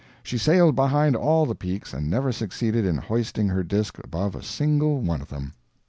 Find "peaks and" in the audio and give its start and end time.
1.53-2.09